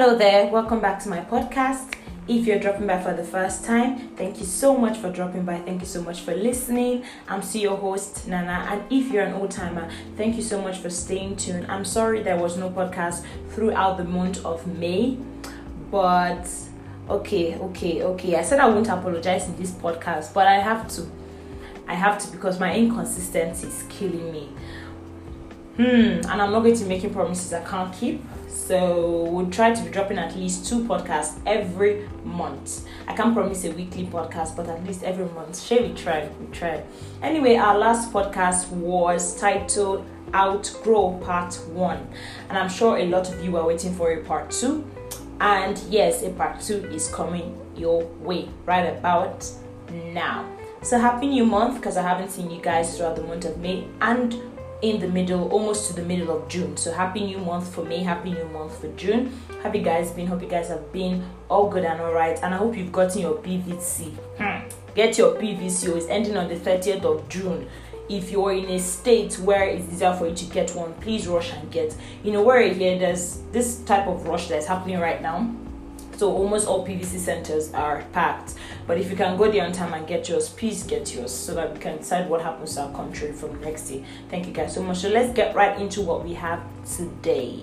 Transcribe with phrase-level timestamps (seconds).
[0.00, 1.94] Hello there, welcome back to my podcast.
[2.28, 5.58] If you're dropping by for the first time, thank you so much for dropping by.
[5.58, 7.02] Thank you so much for listening.
[7.28, 8.68] I'm still your host, Nana.
[8.70, 11.66] And if you're an old timer, thank you so much for staying tuned.
[11.68, 15.18] I'm sorry there was no podcast throughout the month of May,
[15.90, 16.48] but
[17.10, 18.36] okay, okay, okay.
[18.36, 21.10] I said I won't apologize in this podcast, but I have to.
[21.88, 24.48] I have to because my inconsistency is killing me.
[25.76, 28.22] Hmm, and I'm not going to make making promises I can't keep.
[28.48, 32.86] So we'll try to be dropping at least two podcasts every month.
[33.06, 35.60] I can't promise a weekly podcast, but at least every month.
[35.60, 36.28] Shall we try?
[36.40, 36.82] We try.
[37.22, 42.08] Anyway, our last podcast was titled Outgrow Part 1.
[42.48, 44.84] And I'm sure a lot of you are waiting for a part 2.
[45.40, 49.48] And yes, a part 2 is coming your way right about
[49.92, 50.48] now.
[50.82, 53.86] So happy new month because I haven't seen you guys throughout the month of May
[54.00, 54.34] and
[54.80, 56.76] in the middle, almost to the middle of June.
[56.76, 59.40] So happy new month for me, happy new month for June.
[59.62, 62.38] Happy guys been, hope you guys have been all good and alright.
[62.42, 64.12] And I hope you've gotten your PVC.
[64.38, 64.68] Hmm.
[64.94, 67.68] Get your PVC, it's ending on the 30th of June.
[68.08, 71.52] If you're in a state where it's easier for you to get one, please rush
[71.52, 71.94] and get.
[72.22, 75.54] You know, where here there's this type of rush that's happening right now
[76.18, 78.54] so almost all PVC centers are packed.
[78.88, 81.54] But if you can go there on time and get yours, please get yours so
[81.54, 84.04] that we can decide what happens to our country from next year.
[84.28, 84.98] Thank you guys so much.
[84.98, 86.60] So let's get right into what we have
[86.96, 87.60] today.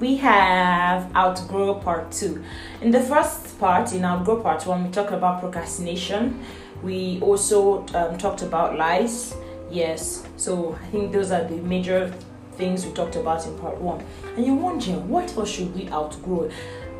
[0.00, 2.42] We have Outgrow Part 2.
[2.80, 6.42] In the first part, in Outgrow Part 1, we talked about procrastination.
[6.82, 9.34] We also um, talked about lies.
[9.70, 12.12] Yes, so I think those are the major
[12.56, 14.04] things we talked about in part one.
[14.36, 16.50] And you're wondering, what else should we outgrow?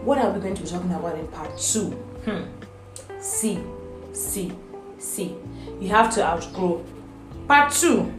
[0.03, 1.91] What are we going to be talking about in part two?
[2.25, 2.45] Hmm.
[3.21, 3.61] See,
[4.13, 4.53] see,
[4.99, 5.37] see.
[5.81, 6.85] You have to outgrow.
[7.49, 8.13] Part two.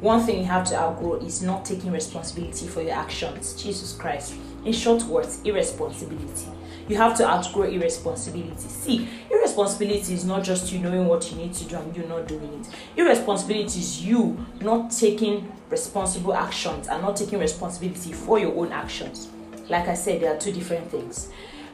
[0.00, 3.60] One thing you have to outgrow is not taking responsibility for your actions.
[3.60, 4.34] Jesus Christ.
[4.64, 6.46] In short words, irresponsibility
[6.88, 8.68] you have to outgrow irresponsibility.
[8.68, 12.26] See, irresponsibility is not just you knowing what you need to do and you not
[12.26, 12.68] doing it.
[12.96, 19.28] Irresponsibility is you not taking responsible actions and not taking responsibility for your own actions.
[19.68, 21.30] Like I said, there are two different things.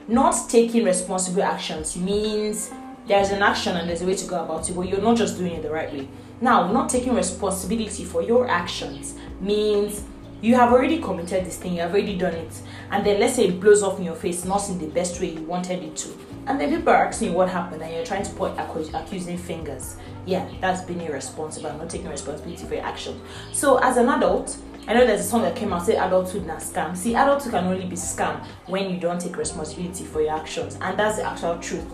[0.09, 2.73] Not taking responsible actions means
[3.07, 5.39] there's an action and there's a way to go about it, but you're not just
[5.39, 6.09] doing it the right way.
[6.41, 10.03] Now, not taking responsibility for your actions means
[10.45, 12.61] you have already committed this thing, you have already done it,
[12.91, 15.31] and then let's say it blows off in your face, not in the best way
[15.31, 16.11] you wanted it to.
[16.47, 19.97] And then people are asking you what happened, and you're trying to point accusing fingers.
[20.27, 23.23] Yeah, that's being irresponsible, I'm not taking responsibility for your actions.
[23.55, 24.55] So, as an adult,
[24.87, 26.95] I know there's a song that came out say adulthood na scam.
[26.95, 30.99] See, adulthood can only be scam when you don't take responsibility for your actions, and
[30.99, 31.91] that's the actual truth.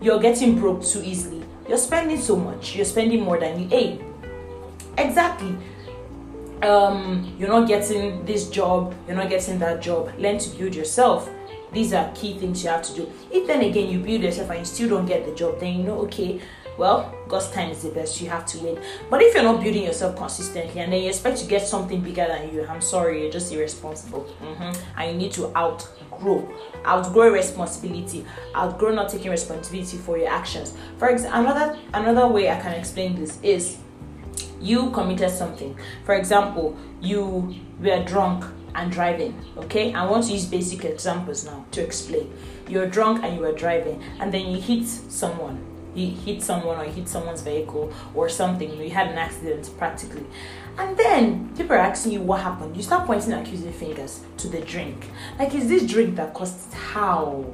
[0.00, 1.42] You're getting broke too easily.
[1.68, 2.76] You're spending so much.
[2.76, 4.14] You're spending more than you aim.
[4.96, 5.56] Exactly
[6.62, 10.12] um, you're not getting this job, you're not getting that job.
[10.18, 11.28] Learn to build yourself.
[11.72, 13.12] These are key things you have to do.
[13.32, 15.82] If then again you build yourself and you still don't get the job, then you
[15.82, 16.40] know, okay,
[16.76, 18.20] well, God's time is the best.
[18.20, 18.78] You have to wait.
[19.08, 22.26] But if you're not building yourself consistently and then you expect to get something bigger
[22.26, 24.28] than you, I'm sorry, you're just irresponsible.
[24.42, 25.00] Mm-hmm.
[25.00, 26.52] And you need to outgrow,
[26.84, 28.24] outgrow responsibility,
[28.56, 30.74] outgrow not taking responsibility for your actions.
[30.98, 33.78] For example, another another way I can explain this is
[34.64, 35.76] you committed something.
[36.04, 38.44] For example, you were drunk
[38.74, 39.38] and driving.
[39.58, 42.32] Okay, I want to use basic examples now to explain.
[42.66, 45.64] You're drunk and you were driving, and then you hit someone.
[45.94, 48.72] You hit someone or you hit someone's vehicle or something.
[48.80, 50.26] You had an accident practically.
[50.76, 52.76] And then people are asking you what happened.
[52.76, 55.08] You start pointing accusing fingers to the drink.
[55.38, 56.74] Like, is this drink that caused it?
[56.74, 57.44] How?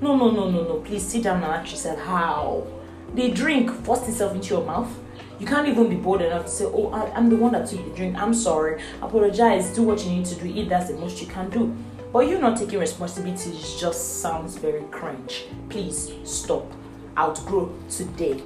[0.00, 0.76] No, no, no, no, no.
[0.76, 2.66] Please sit down and ask yourself how.
[3.12, 4.90] The drink forced itself into your mouth
[5.38, 7.84] you can't even be bold enough to say, Oh, I, am the one that took
[7.84, 8.16] the drink.
[8.16, 8.82] I'm sorry.
[9.02, 9.74] Apologize.
[9.74, 10.46] Do what you need to do.
[10.46, 11.74] If that's the most you can do.
[12.12, 15.46] But you not taking responsibility just sounds very cringe.
[15.68, 16.70] Please stop.
[17.18, 18.42] Outgrow today.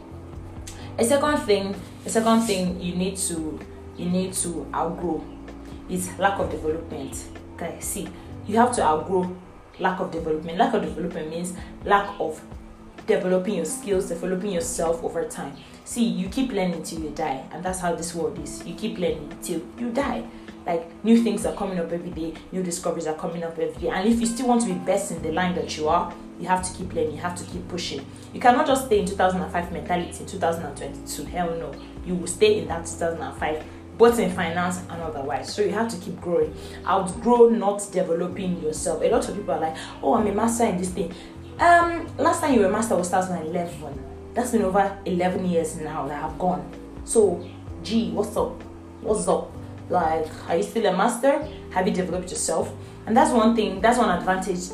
[0.99, 3.61] A second thing, a second thing you need to
[3.97, 5.23] you need to outgrow
[5.91, 7.25] is lack of development.
[7.55, 8.09] Okay, see,
[8.47, 9.37] you have to outgrow
[9.79, 10.59] lack of development.
[10.59, 11.53] Lack of development means
[11.85, 12.41] lack of
[13.07, 15.57] developing your skills, developing yourself over time.
[15.89, 18.63] See, you keep learning till you die, and that's how this world is.
[18.67, 20.23] You keep learning till you die.
[20.67, 23.89] Like new things are coming up every day, new discoveries are coming up every day.
[23.89, 26.47] And if you still want to be best in the line that you are, you
[26.47, 28.05] have to keep learning, you have to keep pushing.
[28.35, 31.25] You cannot just stay in 2005 mentality in 2022.
[31.25, 31.75] Hell no.
[32.05, 33.65] You will stay in that 2005
[33.97, 35.55] both in finance and otherwise.
[35.55, 36.55] So you have to keep growing.
[36.87, 39.03] Outgrow not developing yourself.
[39.03, 41.15] A lot of people are like, oh, I'm a master in this thing.
[41.59, 44.18] Um, last time you were a master was 2011.
[44.35, 46.71] That's been over 11 years now that I have gone.
[47.05, 47.47] So,
[47.83, 48.63] gee, what's up?
[49.01, 49.51] What's up?
[49.89, 51.47] Like, are you still a master?
[51.71, 52.73] Have you developed yourself?
[53.07, 54.69] And that's one thing, that's one advantage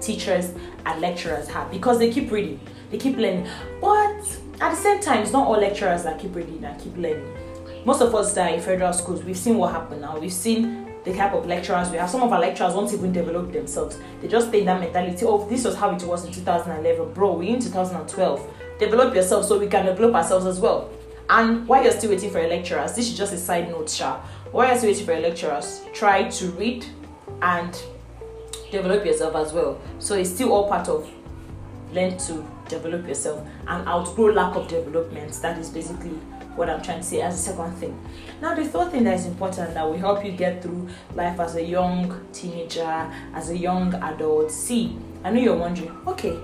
[0.00, 0.52] teachers
[0.84, 2.60] and lecturers have because they keep reading,
[2.90, 3.46] they keep learning.
[3.80, 4.20] But
[4.60, 7.36] at the same time, it's not all lecturers that keep reading and keep learning.
[7.84, 10.18] Most of us that are in federal schools, we've seen what happened now.
[10.18, 12.10] We've seen the type of lecturers we have.
[12.10, 13.98] Some of our lecturers won't even develop themselves.
[14.20, 17.12] They just stay in that mentality of this was how it was in 2011.
[17.12, 18.54] Bro, we're in 2012.
[18.78, 20.90] Develop yourself so we can develop ourselves as well.
[21.28, 24.20] And while you're still waiting for your lecturers, this is just a side note, Sha.
[24.52, 26.86] While you're still waiting for your lecturers, try to read
[27.42, 27.76] and
[28.70, 29.80] develop yourself as well.
[29.98, 31.10] So it's still all part of
[31.92, 35.32] learn to develop yourself and outgrow lack of development.
[35.42, 36.18] That is basically
[36.56, 37.98] what I'm trying to say as a second thing.
[38.40, 41.56] Now, the third thing that is important that will help you get through life as
[41.56, 44.50] a young teenager, as a young adult.
[44.50, 46.38] See, I know you're wondering, okay,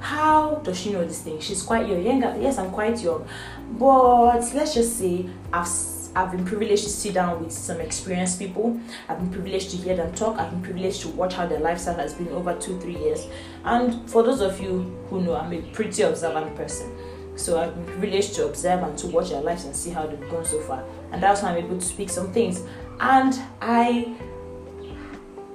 [0.00, 1.40] how does she know this thing?
[1.40, 2.02] She's quite young.
[2.42, 3.26] Yes, I'm quite young,
[3.72, 5.68] but let's just say I've
[6.16, 8.80] I've been privileged to sit down with some experienced people.
[9.06, 10.38] I've been privileged to hear them talk.
[10.38, 13.26] I've been privileged to watch how their lifestyle has been over two, three years.
[13.64, 16.90] And for those of you who know, I'm a pretty observant person.
[17.36, 20.30] So I've been privileged to observe and to watch their lives and see how they've
[20.30, 20.82] gone so far.
[21.12, 22.62] And that's how I'm able to speak some things.
[22.98, 24.16] And I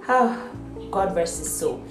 [0.06, 0.38] have
[0.78, 1.84] oh, God rest his soul.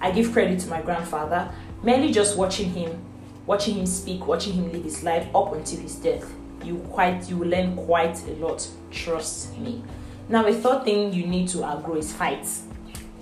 [0.00, 1.48] I give credit to my grandfather,
[1.86, 3.00] mainly just watching him,
[3.46, 6.28] watching him speak, watching him live his life up until his death.
[6.64, 9.84] You quite you learn quite a lot trust me.
[10.28, 12.46] Now a third thing you need to outgrow is fight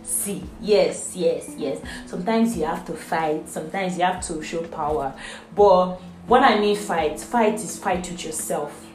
[0.02, 1.78] see yes yes yes.
[2.06, 5.14] Sometimes you have to fight sometimes you have to show power.
[5.54, 5.96] But
[6.26, 8.86] what i mean fight fight is fight with yourself.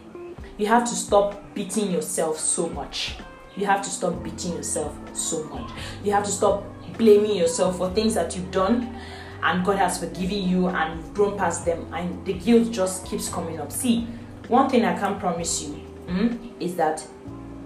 [0.58, 3.18] You have to stop beating yourself so much.
[3.56, 5.70] You have to stop beating yourself so much.
[6.04, 6.64] You have to stop
[6.98, 9.00] blaming yourself for things that you've done
[9.44, 13.30] and God has forgiven you and you've grown past them and the guilt just keeps
[13.30, 13.72] coming up.
[13.72, 14.08] See,
[14.48, 17.06] one thing I can promise you mm, is that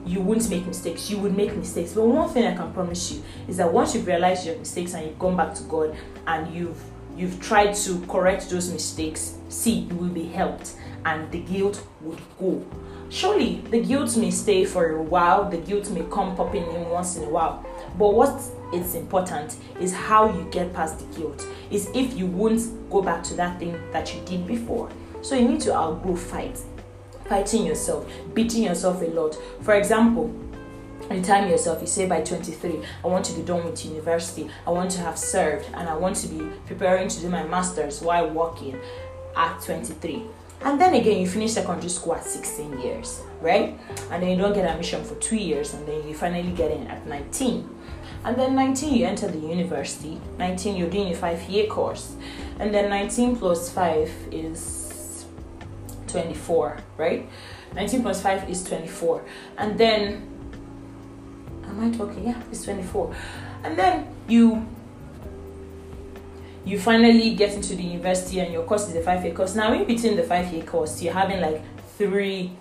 [0.05, 1.09] you won't make mistakes.
[1.09, 1.93] You would make mistakes.
[1.93, 5.05] But one thing I can promise you is that once you've realized your mistakes and
[5.05, 5.95] you've gone back to God
[6.27, 6.81] and you've
[7.15, 10.75] you've tried to correct those mistakes, see, you will be helped
[11.05, 12.65] and the guilt would go.
[13.13, 17.15] Surely the guilt may stay for a while, the guilt may come popping in once
[17.15, 17.63] in a while.
[17.95, 18.41] But what
[18.73, 23.21] is important is how you get past the guilt, is if you won't go back
[23.25, 24.89] to that thing that you did before.
[25.21, 26.59] So you need to outgrow fight
[27.25, 29.37] fighting yourself, beating yourself a lot.
[29.61, 30.33] For example,
[31.11, 34.71] you time yourself, you say by 23, I want to be done with university, I
[34.71, 38.29] want to have served, and I want to be preparing to do my master's while
[38.29, 38.79] working
[39.35, 40.23] at 23.
[40.63, 43.77] And then again, you finish secondary school at 16 years, right?
[44.11, 46.87] And then you don't get admission for two years, and then you finally get in
[46.87, 47.69] at 19.
[48.23, 50.21] And then 19, you enter the university.
[50.37, 52.15] 19, you're doing a five year course.
[52.59, 55.25] And then 19 plus 5 is
[56.07, 57.27] 24, right?
[57.75, 59.25] 19.5 is 24.
[59.57, 60.29] And then,
[61.65, 62.27] am I talking?
[62.27, 63.13] Yeah, it's 24.
[63.63, 64.65] And then you
[66.65, 69.55] you finally get into the university and your course is a five year course.
[69.55, 71.61] Now, in between the five year course, you're having like
[71.97, 72.51] three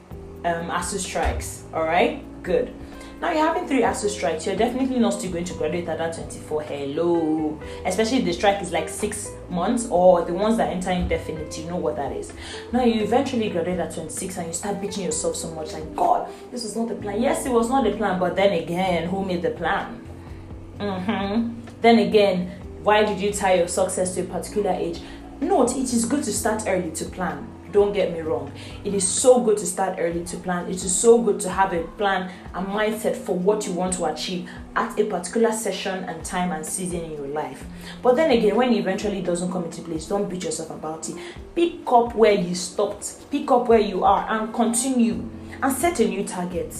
[0.44, 2.24] um, ASUU strikes, all right?
[2.42, 2.74] Good.
[3.20, 6.14] Now you're having three ASUU strikes, you're definitely not still going to graduate at that
[6.14, 6.62] 24.
[6.62, 7.60] Hello.
[7.86, 11.66] Especially if the strike is like six months or the ones that enter indefinite, you
[11.66, 12.32] know what that is.
[12.72, 16.28] Now you eventually graduate at 26 and you start beating yourself so much like, God,
[16.50, 17.22] this was not the plan.
[17.22, 20.04] Yes, it was not the plan, but then again, who made the plan?
[20.78, 21.60] Mm-hmm.
[21.80, 25.00] Then again, why did you tie your success to a particular age?
[25.40, 28.52] Note, it is good to start early to plan don't get me wrong.
[28.84, 30.66] It is so good to start early to plan.
[30.66, 34.04] It is so good to have a plan, a mindset for what you want to
[34.04, 37.64] achieve at a particular session and time and season in your life.
[38.02, 41.16] But then again, when it eventually doesn't come into place, don't beat yourself about it.
[41.54, 45.28] Pick up where you stopped, pick up where you are, and continue
[45.62, 46.74] and set a new target.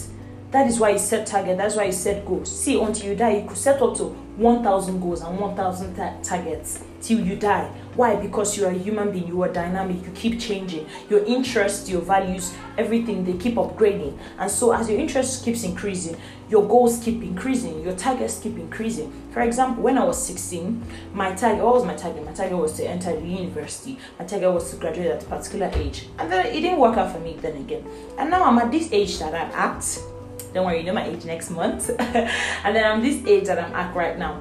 [0.53, 1.57] That is why you set target.
[1.57, 2.61] That's why you set goals.
[2.63, 4.03] See, until you die, you could set up to
[4.37, 7.65] 1,000 goals and 1,000 ta- targets till you die.
[7.95, 8.17] Why?
[8.17, 10.85] Because you are a human being, you are dynamic, you keep changing.
[11.09, 14.15] Your interests, your values, everything, they keep upgrading.
[14.37, 16.17] And so, as your interest keeps increasing,
[16.51, 19.11] your goals keep increasing, your targets keep increasing.
[19.31, 22.23] For example, when I was 16, my target, what was my target?
[22.25, 25.71] My target was to enter the university, my target was to graduate at a particular
[25.73, 26.09] age.
[26.19, 27.83] And then it didn't work out for me then again.
[28.19, 30.12] And now I'm at this age that I'm at.
[30.53, 31.89] Don't worry, you know my age next month.
[31.99, 34.39] and then I'm this age that I'm at right now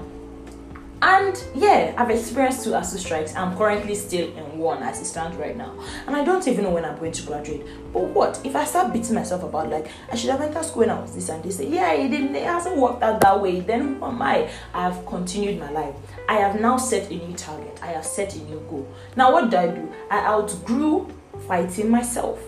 [1.02, 3.34] and yeah, I've experienced two ASUU strikes.
[3.34, 5.74] I'm currently still in one as it stands right now.
[6.06, 7.66] And I don't even know when I'm going to graduate.
[7.92, 8.40] But what?
[8.44, 11.12] If I start beating myself about like I should have entered school when I was
[11.12, 14.22] this and this, yeah, it didn't it hasn't worked out that way, then who am
[14.22, 14.48] I?
[14.72, 15.96] I have continued my life.
[16.28, 17.80] I have now set a new target.
[17.82, 18.86] I have set a new goal.
[19.16, 19.92] Now what do I do?
[20.08, 21.08] I outgrew
[21.48, 22.38] fighting myself.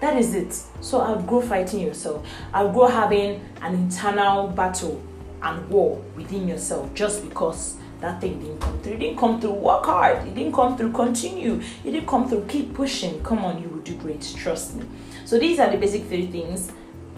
[0.00, 0.52] That is it.
[0.80, 2.26] So outgrow fighting yourself.
[2.54, 5.02] Outgrow having an internal battle
[5.42, 8.92] and war within yourself just because that thing didn't come through.
[8.92, 10.26] It didn't come through work hard.
[10.26, 11.60] It didn't come through continue.
[11.84, 13.22] It didn't come through keep pushing.
[13.22, 14.34] Come on, you will do great.
[14.36, 14.84] Trust me.
[15.24, 16.70] So these are the basic three things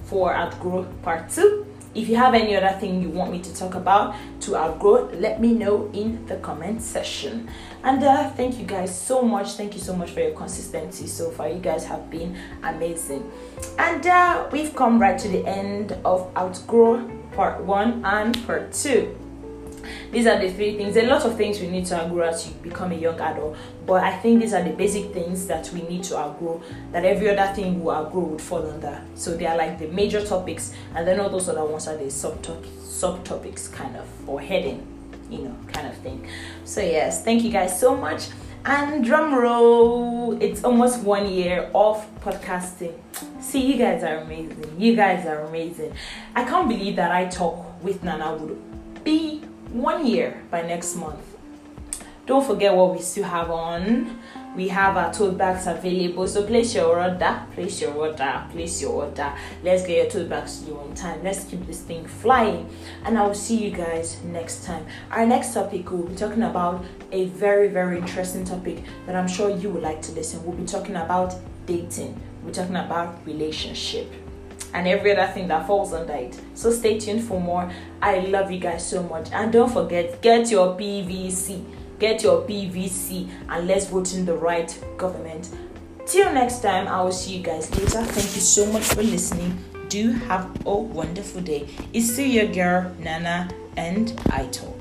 [0.05, 1.58] for outgrow part two.
[1.95, 5.41] If you have any other thing you want me to talk about to outgrow, let
[5.41, 7.49] me know in the comment section.
[7.83, 9.53] And uh, thank you guys so much.
[9.53, 11.49] Thank you so much for your consistency so far.
[11.49, 13.31] You guys have been amazing.
[13.79, 19.17] And uh, we've come right to the end of outgrow part one and part two
[20.11, 20.97] these are the three things.
[20.97, 24.03] A lot of things we need to outgrow as you become a young adult, but
[24.03, 26.63] I think these are the basic things that we need to outgrow.
[26.93, 29.01] That every other thing we outgrow would fall under.
[29.15, 32.05] So they are like the major topics, and then all those other ones are the
[32.05, 34.87] subtopics, subtopics kind of or heading,
[35.31, 36.27] you know, kind of thing.
[36.65, 38.29] So yes, thank you guys so much.
[38.65, 42.93] And drum roll, it's almost one year of podcasting.
[43.41, 44.75] See, you guys are amazing.
[44.79, 45.95] You guys are amazing.
[46.35, 51.21] I can't believe that I talk with Nana would be one year by next month.
[52.29, 54.19] Don't forget what we still have on.
[54.55, 56.29] We have our tote bags available.
[56.29, 59.33] So place your order, place your order, place your order.
[59.63, 61.25] Let's get your tote bags to you on time.
[61.25, 62.69] Let's keep this thing flying.
[63.07, 64.85] And I will see you guys next time.
[65.11, 69.49] Our next topic, we'll be talking about a very, very interesting topic that I'm sure
[69.49, 70.45] you would like to listen.
[70.45, 71.35] We'll be talking about
[71.65, 72.21] dating.
[72.45, 74.13] We're talking about relationship
[74.75, 76.41] and every other thing that falls under it.
[76.55, 77.71] So stay tuned for more.
[78.03, 79.31] I love you guys so much.
[79.33, 81.65] And don't forget, get your PVC.
[81.99, 85.51] Get your PVC and let's vote in the right government.
[86.07, 88.03] Till next time, I will see you guys later.
[88.03, 89.63] Thank you so much for listening.
[89.89, 91.69] Do have a wonderful day.
[91.93, 94.78] It's still your girl, Nana, and I talk.